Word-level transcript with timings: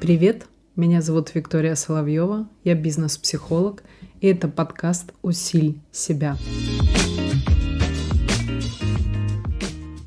Привет, 0.00 0.46
меня 0.74 1.02
зовут 1.02 1.34
Виктория 1.34 1.74
Соловьева, 1.74 2.48
я 2.64 2.74
бизнес-психолог, 2.74 3.82
и 4.20 4.28
это 4.28 4.48
подкаст 4.48 5.12
«Усиль 5.22 5.80
себя». 5.92 6.36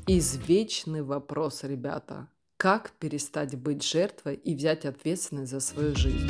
Извечный 0.08 1.02
вопрос, 1.02 1.62
ребята. 1.62 2.28
Как 2.56 2.90
перестать 2.98 3.56
быть 3.56 3.82
жертвой 3.82 4.34
и 4.34 4.54
взять 4.54 4.84
ответственность 4.84 5.52
за 5.52 5.60
свою 5.60 5.94
жизнь? 5.94 6.28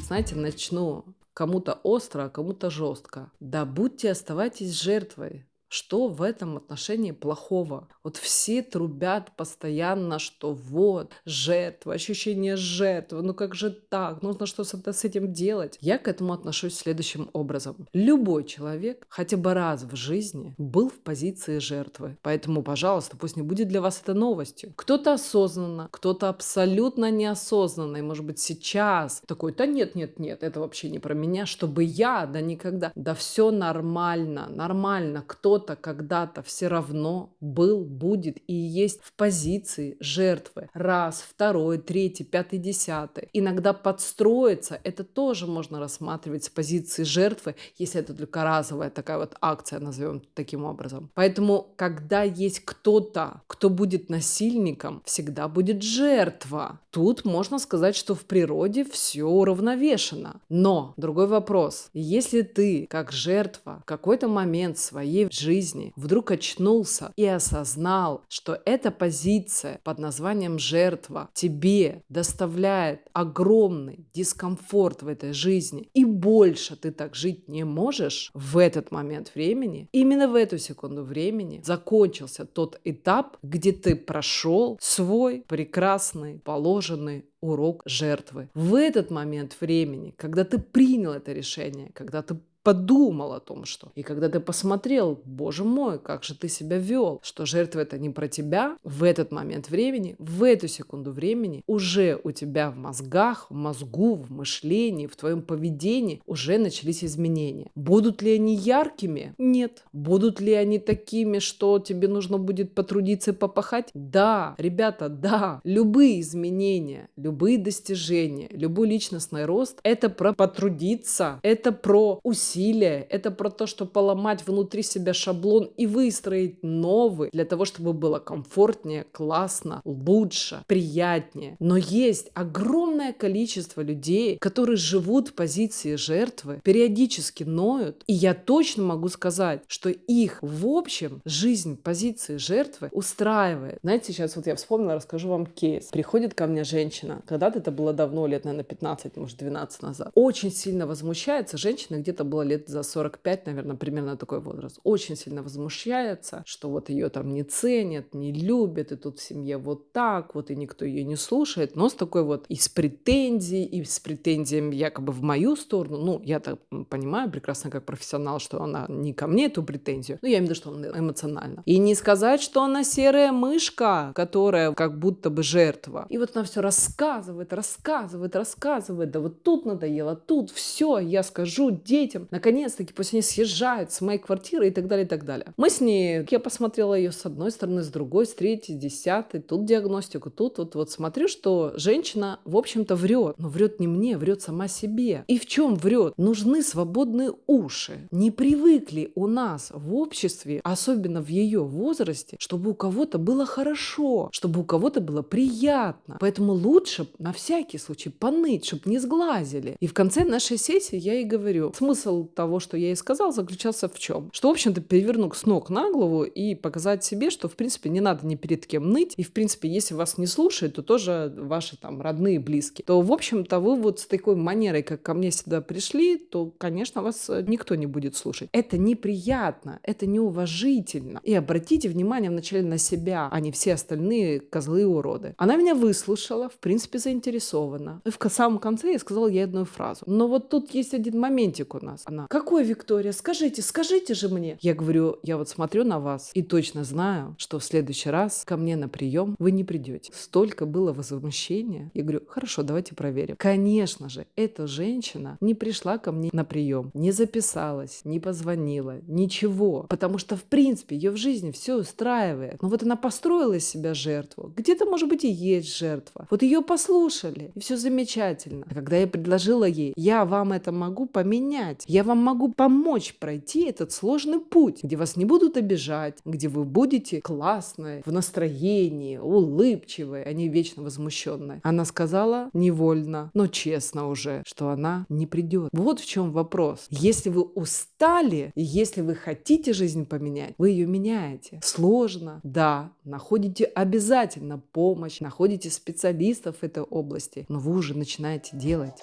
Знаете, 0.00 0.36
начну 0.36 1.04
кому-то 1.32 1.80
остро, 1.82 2.24
а 2.24 2.28
кому-то 2.28 2.70
жестко. 2.70 3.30
Да 3.40 3.64
будьте, 3.64 4.10
оставайтесь 4.10 4.72
жертвой. 4.72 5.46
Что 5.68 6.08
в 6.08 6.22
этом 6.22 6.56
отношении 6.56 7.12
плохого? 7.12 7.88
Вот 8.04 8.16
все 8.16 8.62
трубят 8.62 9.32
постоянно, 9.36 10.18
что 10.18 10.52
вот, 10.52 11.12
жертва, 11.24 11.94
ощущение 11.94 12.56
жертвы, 12.56 13.22
ну 13.22 13.34
как 13.34 13.54
же 13.54 13.70
так, 13.70 14.22
нужно 14.22 14.46
что-то 14.46 14.92
с 14.92 15.04
этим 15.04 15.32
делать. 15.32 15.76
Я 15.80 15.98
к 15.98 16.08
этому 16.08 16.32
отношусь 16.32 16.76
следующим 16.76 17.30
образом. 17.32 17.88
Любой 17.92 18.44
человек 18.44 19.04
хотя 19.08 19.36
бы 19.36 19.54
раз 19.54 19.82
в 19.82 19.96
жизни 19.96 20.54
был 20.56 20.88
в 20.88 21.00
позиции 21.00 21.58
жертвы. 21.58 22.16
Поэтому, 22.22 22.62
пожалуйста, 22.62 23.16
пусть 23.16 23.36
не 23.36 23.42
будет 23.42 23.68
для 23.68 23.80
вас 23.80 24.00
это 24.02 24.14
новостью. 24.14 24.72
Кто-то 24.76 25.14
осознанно, 25.14 25.88
кто-то 25.90 26.28
абсолютно 26.28 27.10
неосознанно, 27.10 27.96
и 27.96 28.02
может 28.02 28.24
быть 28.24 28.38
сейчас 28.38 29.22
такой, 29.26 29.52
да 29.52 29.66
нет, 29.66 29.94
нет, 29.94 30.18
нет, 30.18 30.42
это 30.42 30.60
вообще 30.60 30.90
не 30.90 30.98
про 30.98 31.14
меня, 31.14 31.44
чтобы 31.46 31.82
я, 31.82 32.26
да 32.26 32.40
никогда, 32.40 32.92
да 32.94 33.14
все 33.14 33.50
нормально, 33.50 34.48
нормально, 34.48 35.24
кто 35.26 35.55
кто-то 35.56 35.74
когда-то 35.74 36.42
все 36.42 36.68
равно 36.68 37.34
был, 37.40 37.82
будет 37.82 38.36
и 38.46 38.52
есть 38.52 39.00
в 39.02 39.14
позиции 39.14 39.96
жертвы. 40.00 40.68
Раз, 40.74 41.24
второй, 41.26 41.78
третий, 41.78 42.24
пятый, 42.24 42.58
десятый. 42.58 43.30
Иногда 43.32 43.72
подстроиться, 43.72 44.78
это 44.84 45.02
тоже 45.02 45.46
можно 45.46 45.78
рассматривать 45.78 46.44
с 46.44 46.50
позиции 46.50 47.04
жертвы, 47.04 47.54
если 47.78 48.00
это 48.00 48.12
только 48.12 48.44
разовая 48.44 48.90
такая 48.90 49.16
вот 49.16 49.34
акция, 49.40 49.78
назовем 49.78 50.20
таким 50.34 50.64
образом. 50.64 51.10
Поэтому, 51.14 51.72
когда 51.76 52.22
есть 52.22 52.60
кто-то, 52.60 53.40
кто 53.46 53.70
будет 53.70 54.10
насильником, 54.10 55.02
всегда 55.06 55.48
будет 55.48 55.82
жертва. 55.82 56.80
Тут 56.90 57.24
можно 57.24 57.58
сказать, 57.58 57.96
что 57.96 58.14
в 58.14 58.26
природе 58.26 58.84
все 58.84 59.24
уравновешено. 59.24 60.40
Но 60.50 60.92
другой 60.98 61.26
вопрос. 61.26 61.88
Если 61.94 62.42
ты, 62.42 62.86
как 62.90 63.10
жертва, 63.12 63.80
в 63.82 63.84
какой-то 63.86 64.28
момент 64.28 64.78
своей 64.78 65.28
жизни 65.30 65.45
жизни 65.46 65.92
вдруг 65.96 66.32
очнулся 66.32 67.12
и 67.16 67.24
осознал, 67.24 68.24
что 68.28 68.58
эта 68.64 68.90
позиция 68.90 69.80
под 69.84 69.98
названием 69.98 70.58
жертва 70.58 71.28
тебе 71.34 72.02
доставляет 72.08 73.00
огромный 73.12 74.08
дискомфорт 74.12 75.02
в 75.02 75.08
этой 75.08 75.32
жизни, 75.32 75.88
и 75.94 76.04
больше 76.04 76.76
ты 76.76 76.90
так 76.90 77.14
жить 77.14 77.48
не 77.48 77.64
можешь, 77.64 78.30
в 78.34 78.58
этот 78.58 78.90
момент 78.90 79.32
времени, 79.34 79.88
именно 79.92 80.28
в 80.28 80.34
эту 80.34 80.58
секунду 80.58 81.04
времени 81.04 81.62
закончился 81.64 82.44
тот 82.44 82.80
этап, 82.84 83.36
где 83.42 83.72
ты 83.72 83.94
прошел 83.94 84.78
свой 84.80 85.44
прекрасный 85.46 86.40
положенный 86.40 87.24
урок 87.40 87.82
жертвы. 87.86 88.48
В 88.54 88.74
этот 88.74 89.10
момент 89.10 89.56
времени, 89.60 90.14
когда 90.16 90.44
ты 90.44 90.58
принял 90.58 91.12
это 91.12 91.32
решение, 91.32 91.90
когда 91.94 92.22
ты 92.22 92.36
подумал 92.66 93.32
о 93.32 93.38
том, 93.38 93.64
что... 93.64 93.92
И 93.94 94.02
когда 94.02 94.28
ты 94.28 94.40
посмотрел, 94.40 95.20
боже 95.24 95.62
мой, 95.62 96.00
как 96.00 96.24
же 96.24 96.34
ты 96.34 96.48
себя 96.48 96.78
вел, 96.78 97.20
что 97.22 97.46
жертва 97.46 97.78
это 97.78 97.96
не 97.96 98.10
про 98.10 98.26
тебя, 98.26 98.76
в 98.82 99.04
этот 99.04 99.30
момент 99.30 99.70
времени, 99.70 100.16
в 100.18 100.42
эту 100.42 100.66
секунду 100.66 101.12
времени 101.12 101.62
уже 101.68 102.20
у 102.24 102.32
тебя 102.32 102.72
в 102.72 102.76
мозгах, 102.76 103.46
в 103.50 103.54
мозгу, 103.54 104.16
в 104.16 104.32
мышлении, 104.32 105.06
в 105.06 105.14
твоем 105.14 105.42
поведении 105.42 106.20
уже 106.26 106.58
начались 106.58 107.04
изменения. 107.04 107.70
Будут 107.76 108.20
ли 108.20 108.34
они 108.34 108.56
яркими? 108.56 109.32
Нет. 109.38 109.84
Будут 109.92 110.40
ли 110.40 110.52
они 110.52 110.80
такими, 110.80 111.38
что 111.38 111.78
тебе 111.78 112.08
нужно 112.08 112.36
будет 112.36 112.74
потрудиться 112.74 113.30
и 113.30 113.34
попахать? 113.34 113.90
Да. 113.94 114.56
Ребята, 114.58 115.08
да. 115.08 115.60
Любые 115.62 116.20
изменения, 116.20 117.10
любые 117.16 117.58
достижения, 117.58 118.48
любой 118.50 118.88
личностный 118.88 119.44
рост– 119.44 119.78
это 119.84 120.08
про 120.08 120.32
потрудиться, 120.32 121.38
это 121.44 121.70
про 121.70 122.18
усилия 122.24 122.55
усилия, 122.56 123.06
это 123.10 123.30
про 123.30 123.50
то, 123.50 123.66
что 123.66 123.86
поломать 123.86 124.46
внутри 124.46 124.82
себя 124.82 125.12
шаблон 125.12 125.70
и 125.76 125.86
выстроить 125.86 126.62
новый 126.62 127.30
для 127.32 127.44
того, 127.44 127.64
чтобы 127.64 127.92
было 127.92 128.18
комфортнее, 128.18 129.04
классно, 129.12 129.80
лучше, 129.84 130.62
приятнее. 130.66 131.56
Но 131.58 131.76
есть 131.76 132.30
огромное 132.34 133.12
количество 133.12 133.82
людей, 133.82 134.38
которые 134.38 134.76
живут 134.76 135.28
в 135.28 135.34
позиции 135.34 135.96
жертвы, 135.96 136.60
периодически 136.64 137.44
ноют, 137.44 138.02
и 138.06 138.12
я 138.12 138.34
точно 138.34 138.84
могу 138.84 139.08
сказать, 139.08 139.62
что 139.66 139.90
их 139.90 140.38
в 140.42 140.66
общем 140.66 141.20
жизнь 141.24 141.76
позиции 141.76 142.36
жертвы 142.36 142.88
устраивает. 142.92 143.78
Знаете, 143.82 144.12
сейчас 144.12 144.36
вот 144.36 144.46
я 144.46 144.54
вспомнила, 144.54 144.94
расскажу 144.94 145.28
вам 145.28 145.46
кейс. 145.46 145.86
Приходит 145.86 146.34
ко 146.34 146.46
мне 146.46 146.64
женщина, 146.64 147.22
когда-то 147.26 147.58
это 147.58 147.70
было 147.70 147.92
давно, 147.92 148.26
лет, 148.26 148.44
наверное, 148.44 148.64
15, 148.64 149.16
может, 149.16 149.38
12 149.38 149.82
назад. 149.82 150.10
Очень 150.14 150.50
сильно 150.50 150.86
возмущается. 150.86 151.58
Женщина 151.58 151.98
где-то 151.98 152.24
была 152.24 152.45
лет 152.46 152.68
за 152.68 152.82
45, 152.82 153.46
наверное, 153.46 153.76
примерно 153.76 154.16
такой 154.16 154.40
возраст, 154.40 154.78
очень 154.84 155.16
сильно 155.16 155.42
возмущается, 155.42 156.42
что 156.46 156.70
вот 156.70 156.88
ее 156.88 157.08
там 157.08 157.32
не 157.32 157.42
ценят, 157.42 158.14
не 158.14 158.32
любят, 158.32 158.92
и 158.92 158.96
тут 158.96 159.18
в 159.18 159.22
семье 159.22 159.58
вот 159.58 159.92
так, 159.92 160.34
вот 160.34 160.50
и 160.50 160.56
никто 160.56 160.84
ее 160.84 161.04
не 161.04 161.16
слушает, 161.16 161.76
но 161.76 161.88
с 161.88 161.94
такой 161.94 162.22
вот 162.22 162.46
и 162.48 162.56
с 162.56 162.68
претензией, 162.68 163.64
и 163.64 163.84
с 163.84 163.98
претензиями 164.00 164.74
якобы 164.74 165.12
в 165.12 165.22
мою 165.22 165.56
сторону, 165.56 165.98
ну, 165.98 166.20
я 166.24 166.40
так 166.40 166.58
понимаю 166.88 167.30
прекрасно 167.30 167.70
как 167.70 167.84
профессионал, 167.84 168.38
что 168.38 168.62
она 168.62 168.86
не 168.88 169.12
ко 169.12 169.26
мне 169.26 169.46
эту 169.46 169.62
претензию, 169.62 170.18
ну, 170.22 170.28
я 170.28 170.38
имею 170.38 170.46
в 170.46 170.50
виду, 170.50 170.54
что 170.54 170.70
она 170.70 170.98
эмоционально. 170.98 171.62
И 171.66 171.78
не 171.78 171.94
сказать, 171.94 172.40
что 172.40 172.62
она 172.62 172.84
серая 172.84 173.32
мышка, 173.32 174.12
которая 174.14 174.72
как 174.72 174.98
будто 174.98 175.30
бы 175.30 175.42
жертва. 175.42 176.06
И 176.08 176.18
вот 176.18 176.30
она 176.34 176.44
все 176.44 176.60
рассказывает, 176.60 177.52
рассказывает, 177.52 178.36
рассказывает, 178.36 179.10
да 179.10 179.20
вот 179.20 179.42
тут 179.42 179.64
надоело, 179.66 180.16
тут 180.16 180.50
все, 180.50 180.98
я 180.98 181.22
скажу 181.22 181.70
детям, 181.70 182.28
наконец-таки 182.36 182.92
пусть 182.92 183.14
они 183.14 183.22
съезжают 183.22 183.92
с 183.92 184.02
моей 184.02 184.18
квартиры 184.18 184.68
и 184.68 184.70
так 184.70 184.86
далее, 184.86 185.06
и 185.06 185.08
так 185.08 185.24
далее. 185.24 185.54
Мы 185.56 185.70
с 185.70 185.80
ней, 185.80 186.26
я 186.30 186.38
посмотрела 186.38 186.94
ее 186.94 187.10
с 187.10 187.24
одной 187.24 187.50
стороны, 187.50 187.82
с 187.82 187.88
другой, 187.88 188.26
с 188.26 188.34
третьей, 188.34 188.74
с 188.74 188.78
десятой, 188.78 189.40
тут 189.40 189.64
диагностику, 189.64 190.30
тут 190.30 190.58
вот, 190.58 190.74
вот 190.74 190.90
смотрю, 190.90 191.28
что 191.28 191.72
женщина, 191.76 192.40
в 192.44 192.56
общем-то, 192.56 192.94
врет. 192.94 193.36
Но 193.38 193.48
врет 193.48 193.80
не 193.80 193.86
мне, 193.88 194.18
врет 194.18 194.42
сама 194.42 194.68
себе. 194.68 195.24
И 195.28 195.38
в 195.38 195.46
чем 195.46 195.76
врет? 195.76 196.12
Нужны 196.18 196.62
свободные 196.62 197.32
уши. 197.46 198.08
Не 198.10 198.30
привыкли 198.30 199.12
у 199.14 199.26
нас 199.26 199.70
в 199.72 199.94
обществе, 199.94 200.60
особенно 200.62 201.22
в 201.22 201.28
ее 201.28 201.64
возрасте, 201.64 202.36
чтобы 202.38 202.70
у 202.70 202.74
кого-то 202.74 203.18
было 203.18 203.46
хорошо, 203.46 204.28
чтобы 204.32 204.60
у 204.60 204.64
кого-то 204.64 205.00
было 205.00 205.22
приятно. 205.22 206.18
Поэтому 206.20 206.52
лучше 206.52 207.08
на 207.18 207.32
всякий 207.32 207.78
случай 207.78 208.10
поныть, 208.10 208.66
чтобы 208.66 208.90
не 208.90 208.98
сглазили. 208.98 209.76
И 209.80 209.86
в 209.86 209.94
конце 209.94 210.24
нашей 210.24 210.58
сессии 210.58 210.96
я 210.96 211.14
ей 211.14 211.24
говорю, 211.24 211.72
смысл 211.74 212.15
того, 212.24 212.60
что 212.60 212.76
я 212.76 212.88
ей 212.88 212.96
сказал, 212.96 213.32
заключался 213.32 213.88
в 213.88 213.98
чем? 213.98 214.30
Что, 214.32 214.48
в 214.48 214.52
общем-то, 214.52 214.80
перевернуть 214.80 215.36
с 215.36 215.46
ног 215.46 215.70
на 215.70 215.90
голову 215.90 216.24
и 216.24 216.54
показать 216.54 217.04
себе, 217.04 217.30
что, 217.30 217.48
в 217.48 217.56
принципе, 217.56 217.90
не 217.90 218.00
надо 218.00 218.26
ни 218.26 218.34
перед 218.34 218.66
кем 218.66 218.90
ныть. 218.90 219.14
И, 219.16 219.22
в 219.22 219.32
принципе, 219.32 219.68
если 219.68 219.94
вас 219.94 220.18
не 220.18 220.26
слушают, 220.26 220.74
то 220.74 220.82
тоже 220.82 221.32
ваши 221.36 221.76
там 221.76 222.00
родные, 222.00 222.40
близкие. 222.40 222.84
То, 222.84 223.00
в 223.00 223.12
общем-то, 223.12 223.60
вы 223.60 223.76
вот 223.76 224.00
с 224.00 224.06
такой 224.06 224.36
манерой, 224.36 224.82
как 224.82 225.02
ко 225.02 225.14
мне 225.14 225.30
сюда 225.30 225.60
пришли, 225.60 226.16
то, 226.16 226.52
конечно, 226.58 227.02
вас 227.02 227.28
э, 227.28 227.44
никто 227.46 227.74
не 227.74 227.86
будет 227.86 228.16
слушать. 228.16 228.48
Это 228.52 228.78
неприятно, 228.78 229.80
это 229.82 230.06
неуважительно. 230.06 231.20
И 231.22 231.34
обратите 231.34 231.88
внимание 231.88 232.30
вначале 232.30 232.62
на 232.62 232.78
себя, 232.78 233.28
а 233.30 233.40
не 233.40 233.52
все 233.52 233.74
остальные 233.74 234.40
козлы 234.40 234.82
и 234.82 234.84
уроды. 234.84 235.34
Она 235.36 235.56
меня 235.56 235.74
выслушала, 235.74 236.48
в 236.48 236.58
принципе, 236.58 236.98
заинтересована. 236.98 238.00
И 238.04 238.10
в 238.10 238.18
самом 238.30 238.58
конце 238.58 238.92
я 238.92 238.98
сказала 238.98 239.28
ей 239.28 239.44
одну 239.44 239.64
фразу. 239.64 240.04
Но 240.06 240.28
вот 240.28 240.48
тут 240.48 240.70
есть 240.70 240.94
один 240.94 241.20
моментик 241.20 241.74
у 241.74 241.84
нас. 241.84 242.04
Она, 242.06 242.26
какой 242.28 242.64
Виктория? 242.64 243.12
Скажите, 243.12 243.62
скажите 243.62 244.14
же 244.14 244.28
мне. 244.28 244.58
Я 244.60 244.74
говорю, 244.74 245.18
я 245.22 245.36
вот 245.36 245.48
смотрю 245.48 245.84
на 245.84 245.98
вас 245.98 246.30
и 246.34 246.42
точно 246.42 246.84
знаю, 246.84 247.34
что 247.38 247.58
в 247.58 247.64
следующий 247.64 248.10
раз 248.10 248.44
ко 248.46 248.56
мне 248.56 248.76
на 248.76 248.88
прием 248.88 249.34
вы 249.38 249.50
не 249.50 249.64
придете. 249.64 250.12
Столько 250.14 250.66
было 250.66 250.92
возмущения. 250.92 251.90
Я 251.94 252.02
говорю, 252.02 252.22
хорошо, 252.28 252.62
давайте 252.62 252.94
проверим. 252.94 253.36
Конечно 253.36 254.08
же, 254.08 254.26
эта 254.36 254.66
женщина 254.66 255.36
не 255.40 255.54
пришла 255.54 255.98
ко 255.98 256.12
мне 256.12 256.30
на 256.32 256.44
прием, 256.44 256.90
не 256.94 257.10
записалась, 257.10 258.02
не 258.04 258.20
позвонила, 258.20 259.00
ничего. 259.06 259.84
Потому 259.88 260.18
что, 260.18 260.36
в 260.36 260.44
принципе, 260.44 260.96
ее 260.96 261.10
в 261.10 261.16
жизни 261.16 261.50
все 261.50 261.76
устраивает. 261.76 262.62
Но 262.62 262.68
вот 262.68 262.82
она 262.82 262.96
построила 262.96 263.54
из 263.54 263.66
себя 263.66 263.94
жертву. 263.94 264.52
Где-то, 264.56 264.86
может 264.86 265.08
быть, 265.08 265.24
и 265.24 265.28
есть 265.28 265.76
жертва. 265.76 266.28
Вот 266.30 266.42
ее 266.42 266.62
послушали, 266.62 267.50
и 267.54 267.60
все 267.60 267.76
замечательно. 267.76 268.64
А 268.70 268.74
когда 268.74 268.96
я 268.96 269.06
предложила 269.06 269.64
ей, 269.64 269.92
я 269.96 270.24
вам 270.24 270.52
это 270.52 270.70
могу 270.70 271.06
поменять, 271.06 271.84
Я 271.96 272.04
вам 272.04 272.18
могу 272.18 272.52
помочь 272.52 273.14
пройти 273.18 273.64
этот 273.64 273.90
сложный 273.90 274.38
путь, 274.38 274.84
где 274.84 274.98
вас 274.98 275.16
не 275.16 275.24
будут 275.24 275.56
обижать, 275.56 276.18
где 276.26 276.46
вы 276.46 276.64
будете 276.64 277.22
классной, 277.22 278.02
в 278.04 278.12
настроении, 278.12 279.16
улыбчивой, 279.16 280.22
а 280.22 280.34
не 280.34 280.50
вечно 280.50 280.82
возмущенной. 280.82 281.60
Она 281.62 281.86
сказала 281.86 282.50
невольно, 282.52 283.30
но 283.32 283.46
честно 283.46 284.08
уже, 284.08 284.42
что 284.46 284.68
она 284.68 285.06
не 285.08 285.26
придет. 285.26 285.70
Вот 285.72 286.00
в 286.00 286.04
чем 286.04 286.32
вопрос. 286.32 286.86
Если 286.90 287.30
вы 287.30 287.44
устали, 287.44 288.52
и 288.54 288.62
если 288.62 289.00
вы 289.00 289.14
хотите 289.14 289.72
жизнь 289.72 290.04
поменять, 290.04 290.52
вы 290.58 290.72
ее 290.72 290.84
меняете. 290.86 291.60
Сложно, 291.62 292.40
да, 292.42 292.92
находите 293.04 293.64
обязательно 293.64 294.58
помощь, 294.58 295.20
находите 295.20 295.70
специалистов 295.70 296.56
этой 296.60 296.82
области, 296.82 297.46
но 297.48 297.58
вы 297.58 297.74
уже 297.74 297.96
начинаете 297.96 298.54
делать. 298.54 299.00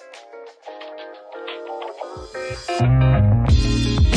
Thank 2.16 4.08
you. 4.08 4.13